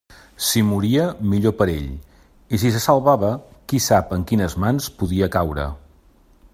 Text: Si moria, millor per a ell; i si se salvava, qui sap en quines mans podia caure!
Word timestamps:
Si 0.43 0.61
moria, 0.69 1.03
millor 1.33 1.53
per 1.59 1.67
a 1.67 1.73
ell; 1.73 1.91
i 2.57 2.61
si 2.63 2.71
se 2.77 2.81
salvava, 2.87 3.29
qui 3.73 3.83
sap 3.89 4.19
en 4.19 4.27
quines 4.33 4.57
mans 4.65 4.89
podia 5.03 5.33
caure! 5.39 5.69